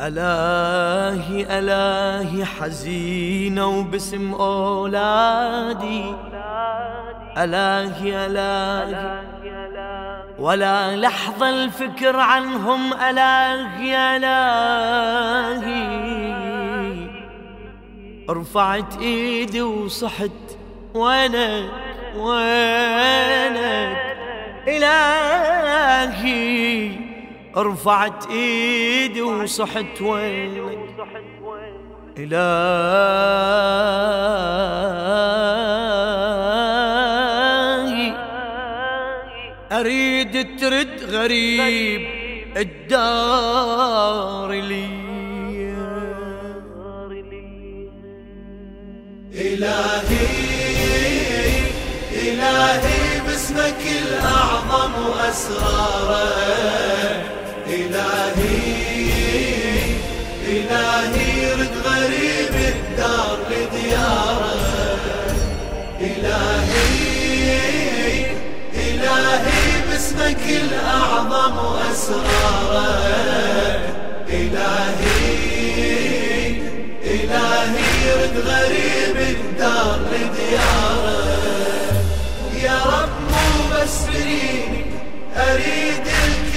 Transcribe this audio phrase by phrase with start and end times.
[0.00, 6.14] ألاهي ألاهي حزينة وباسم أولادي.
[7.38, 9.20] ألاهي ألاهي
[10.38, 15.90] ولا لحظة الفكر عنهم ألاهي ألاهي
[18.30, 20.30] رفعت إيدي وصحت
[20.94, 21.70] وينك
[22.16, 23.96] وينك.
[24.68, 26.40] إلهي.
[27.56, 30.90] رفعت ايدي وصحت وينك.
[32.18, 32.40] إلهي
[39.72, 42.08] أريد ترد غريب
[42.56, 45.00] الدار لي.
[49.34, 50.26] إلهي
[52.12, 56.30] إلهي باسمك الأعظم وأسراره
[57.70, 58.90] إلهي
[60.46, 64.56] إلهي رد غريب الدار لديارة.
[66.00, 67.10] إلهي
[68.74, 72.88] إلهي باسمك الأعظم وأسراره
[74.28, 75.20] إلهي
[77.04, 81.20] إلهي رد غريب الدار لديارة.
[82.62, 84.82] يا رب مو بس بنيني
[85.36, 86.06] أريد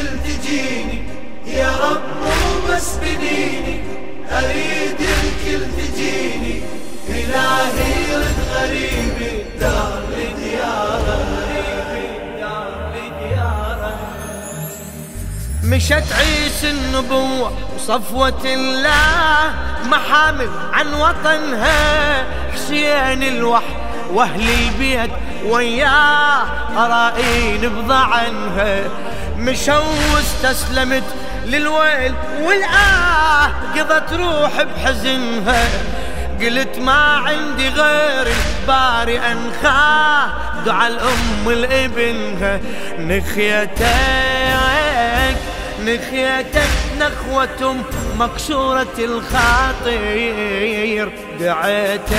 [0.00, 1.02] الكل تجيني.
[1.46, 3.80] يا رب مو بس بنيني
[4.30, 6.62] أريد الكل تجيني.
[7.08, 11.26] إلهي رد غريب الدار لدياره
[15.64, 19.54] مشت عيسى النبوة وصفوة الله.
[19.84, 22.24] محامل عن وطنها.
[22.52, 23.62] حسين الوح
[24.12, 25.10] وأهل البيت
[25.46, 26.44] وياه.
[26.76, 28.84] قرائين بضعنها.
[29.40, 31.04] مشوا واستسلمت
[31.46, 35.68] للويل والآه قضت روح بحزنها.
[36.40, 40.28] قلت ما عندي غير الباري انخاه
[40.66, 42.60] دعا الأم لابنها
[42.98, 43.86] نخيتك
[45.80, 46.70] نخيتك
[47.00, 47.76] نخوة
[48.18, 50.32] مكسورة الخاطير.
[51.40, 52.10] دعيتك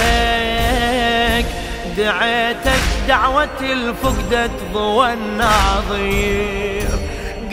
[1.98, 6.90] دعيتك دعوة الفقدة ضوى الناظير.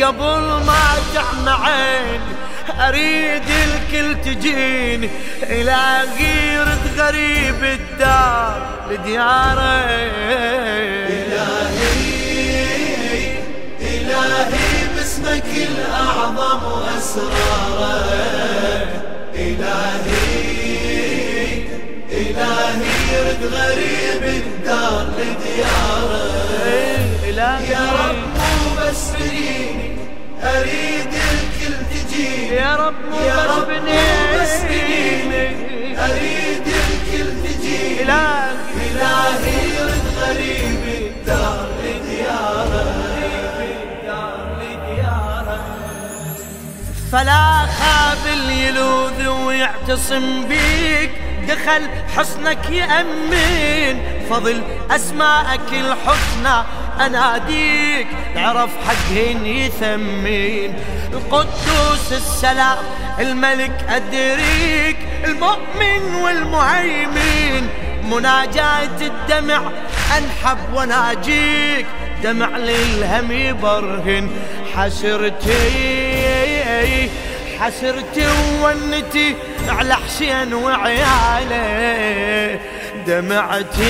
[0.04, 2.38] قبل ما تعمى عيني
[2.88, 5.10] أريد الكل تجيني
[5.42, 9.84] إلى غيرة غريب الدار لدياره
[11.08, 11.88] إلهي
[13.81, 18.04] إلهي باسمك الأعظم وأسراره
[19.34, 20.28] إلهي
[22.12, 26.38] إلهي رد غريب الدار لدياره
[27.70, 29.88] يا رب مو بس بنيني
[30.43, 33.47] أريد الكل تجيني يا رب مو يا
[34.43, 38.53] بس بنيني أريد الكل تجيني إلهي
[38.91, 43.09] إلهي رد غريب الدار لدياره
[47.12, 51.10] فلا خاب يلوذ ويعتصم بيك.
[51.49, 53.97] دخل حسنك يأمن.
[54.31, 56.65] فضل أسماءك الحسنى
[57.06, 60.75] أناديك عرف حقهن يثمن
[61.12, 62.78] القدوس السلام
[63.20, 64.97] الملك أدريك.
[65.25, 67.69] المؤمن والمهيمن
[68.04, 69.60] مناجاة الدمع.
[70.19, 71.87] أنحب وناجيك
[72.22, 74.31] دمع للهم يبرهن.
[74.76, 75.98] حسرتي
[77.60, 78.26] حسرتي
[78.62, 79.34] وونتي
[79.69, 81.58] على حسين وعياله
[83.06, 83.88] دمعتي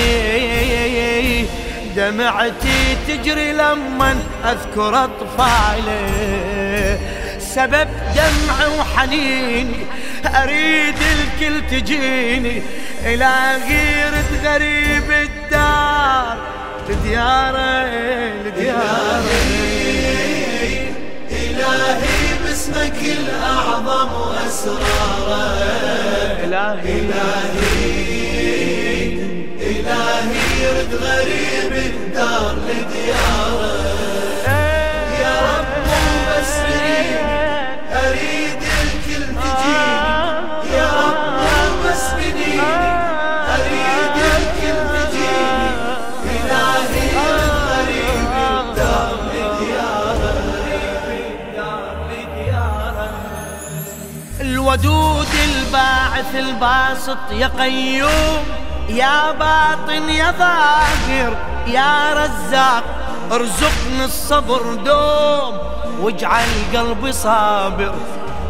[1.99, 4.15] دمعتي تجري لما
[4.45, 6.99] أذكر اطفاله
[7.39, 9.85] سبب دمع وحنيني
[10.25, 12.61] أريد الكل تجيني.
[13.05, 13.33] إلى
[13.67, 16.37] غيرة غريب الدار
[16.89, 17.89] لدياره
[18.45, 19.23] لدياره
[21.31, 25.43] إلهي باسمك الأعظم وأسراره
[26.43, 27.78] إلهي إلهي.
[30.79, 31.73] إلهي رد غريب
[32.67, 33.75] لدياره
[35.21, 35.73] يا رب
[38.05, 39.25] أريد الكل
[40.75, 41.83] يا رب
[43.55, 45.69] أريد الكل تجيني.
[47.69, 49.17] غريب الدار
[52.09, 53.13] لدياره
[54.41, 58.68] الودود الباعث الباسط يا قيوم.
[58.89, 61.37] يا باطن يا ظاهر
[61.67, 62.83] يا رزاق
[63.31, 65.57] ارزقني الصبر دوم
[65.99, 67.95] واجعل قلبي صابر.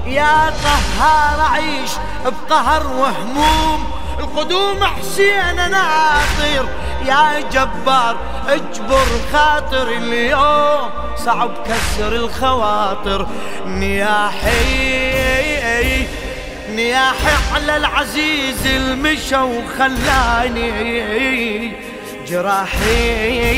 [0.05, 1.91] يا قهار أعيش
[2.25, 3.83] بقهر وهموم
[4.19, 6.65] القدوم حسين ناطر.
[7.05, 8.15] يا جبار
[8.47, 10.89] اجبر خاطر اليوم
[11.25, 13.27] صعب كسر الخواطر.
[13.65, 14.59] نياحي
[16.75, 20.71] نياحي على العزيز المشى وخلاني
[22.27, 23.53] جراحي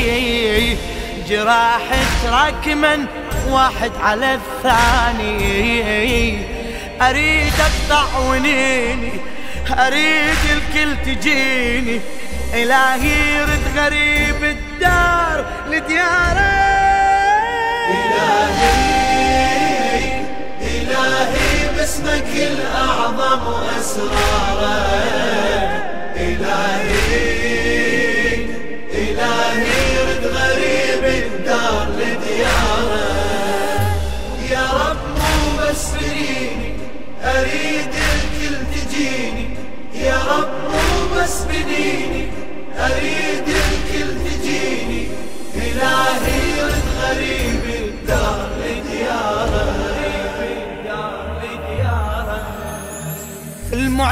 [1.28, 3.06] جراحي تراكما
[3.48, 5.72] واحد على الثاني.
[7.02, 9.12] أريد اقطع ونيني
[9.70, 12.00] أريد الكل تجيني.
[12.54, 16.52] إلهي يرد غريب الدار لدياره
[18.58, 18.82] إلهي
[20.60, 21.41] إلهي.
[21.82, 24.82] باسمك الأعظم وأسراره
[26.16, 27.81] إلهي.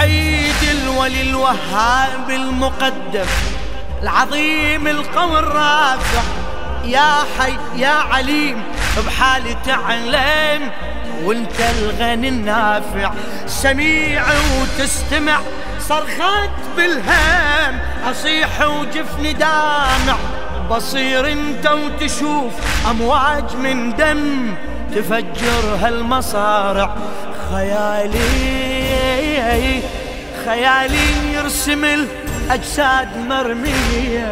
[0.05, 3.27] المعيد الولي الوهاب المقدم
[4.03, 6.23] العظيم القوي الرافع.
[6.85, 8.63] يا حي يا عليم
[9.07, 10.71] بحالي تعلم
[11.25, 13.13] وانت الغني النافع.
[13.47, 14.25] سميع
[14.61, 15.41] وتستمع
[15.89, 17.81] صرخات بالهام
[18.11, 20.17] أصيح وجفني دامع.
[20.71, 22.53] بصير انت وتشوف
[22.91, 24.55] أمواج من دم
[24.95, 26.97] تفجر هالمصارع.
[27.53, 28.60] خيالي
[30.45, 34.31] خيالي يرسم الاجساد مرمية.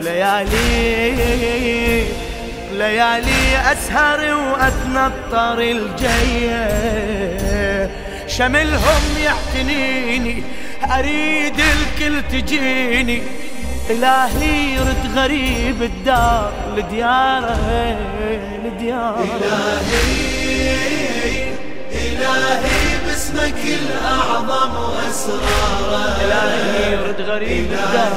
[0.00, 1.24] ليالي
[2.72, 6.70] ليالي أسهر وأتنطر الجية
[8.26, 10.42] شملهم يعتنيني
[10.98, 13.22] أريد الكل تجيني.
[13.90, 17.58] إلهي يرد غريب الدار لديارة
[18.64, 19.24] لديارة.
[19.40, 21.03] إلهي.
[23.44, 28.12] باسمك الأعظم وأسراره إلهي يرد غريب الدار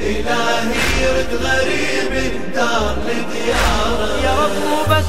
[0.00, 5.04] إلهي يرد غريب الدار لدياره يا رب مو بس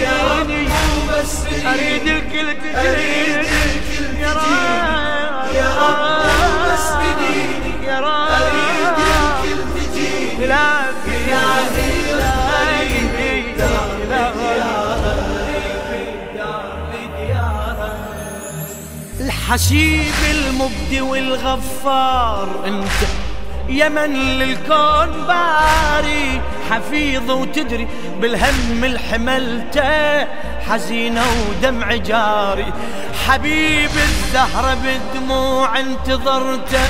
[0.00, 5.54] يا رب بنيني مو بس بنيني أريد الكل تجيني يا رب.
[5.54, 6.73] يا رب.
[19.44, 22.48] الحسيب المبدي والغفار.
[22.66, 23.08] انت
[23.68, 27.88] يمن للكون باري حفيظ وتدري
[28.20, 30.26] بالهم الحملته
[30.68, 32.72] حزينة ودمع جاري.
[33.26, 36.88] حبيب الزهرة بدموع انتظرته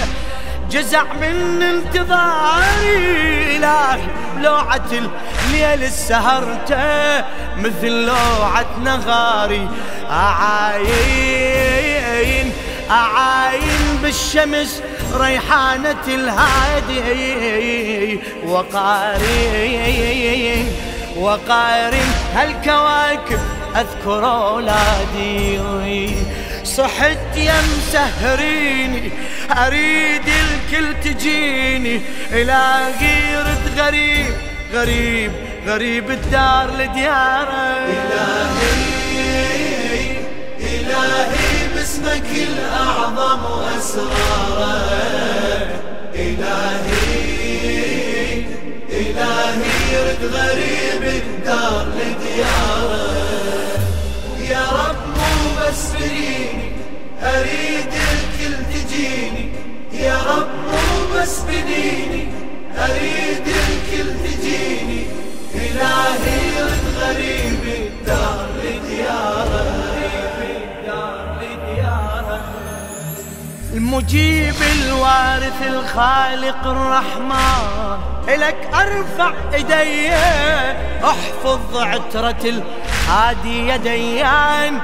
[0.71, 3.57] جزع من انتظاري.
[3.57, 4.03] إلهي
[4.41, 7.25] لوعة الليل السهرته
[7.57, 9.69] مثل لوعة نغاري.
[10.11, 11.64] أعاين
[12.95, 14.83] أعاين بالشمس
[15.15, 17.01] ريحانة الهادي
[18.47, 19.87] وقارين
[21.17, 23.41] وقارن هالكواكب
[23.77, 25.61] أذكر أولادي.
[26.65, 29.11] صحت يا مسهريني
[29.51, 32.01] أريد الكل تجيني
[32.33, 34.35] إلاقي يرد غريب
[34.73, 35.33] غريب
[35.67, 38.85] غريب الدار لدياره إلهي
[40.61, 41.64] إلهي.
[41.85, 44.87] باسمك الأعظم وأسراره
[46.15, 47.25] إلهي
[48.91, 53.44] إلهي يرد غريب الدار لدياره
[74.35, 77.99] المجيب الوارث الخالق الرحمن.
[78.29, 80.15] إلك أرفع إيدي
[81.05, 84.81] أحفظ عترة الهادي يديان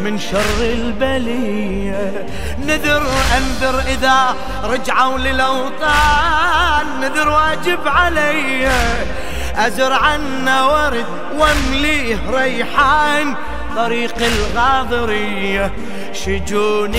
[0.00, 2.26] من شر البلية.
[2.58, 3.02] نذر
[3.36, 8.70] أنذر إذا رجعوا للأوطان نذر واجب علي.
[9.56, 11.06] أزرع ورد
[11.36, 13.34] وامليه ريحان
[13.76, 15.72] طريق الغاضرية
[16.12, 16.98] شجوني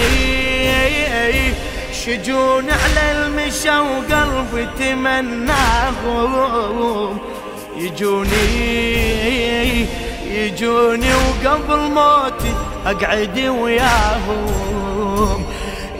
[2.06, 6.40] شجون على المشى وقلبي تمناهم
[7.78, 9.88] يجوني
[10.26, 12.54] يجوني وقبل موتي
[12.86, 15.46] أقعد وياهم.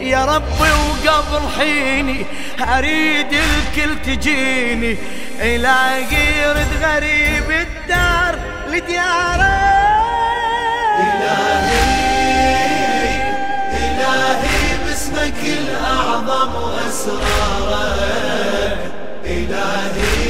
[0.00, 2.26] يا ربي وقبل حيني
[2.60, 4.96] أريد الكل تجيني.
[5.40, 9.56] إلاقي يرد غريب الدار لدياره.
[11.00, 11.82] إلهي
[13.74, 14.65] إلهي.
[15.26, 17.98] باسمك الأعظم وأسرارك
[19.24, 20.26] إلهي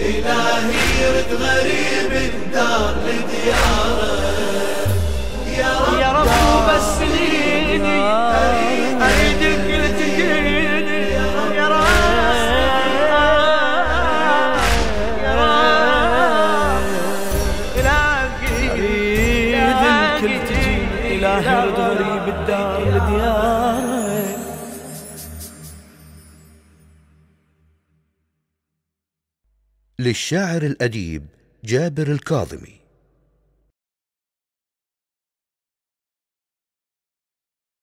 [0.00, 4.24] إلهي يرد غريب الدار لديارك
[5.58, 6.28] يا رب يا رب
[6.74, 7.98] بس ليني
[9.02, 11.84] اريد الكل تجيني يا رب يا رب.
[17.76, 18.56] الاقي
[19.54, 19.82] اريد
[20.24, 22.73] الكل تجيني إلهي رد غريب الدار.
[30.04, 31.26] للشاعر الأديب
[31.64, 32.83] جابر الكاظمي.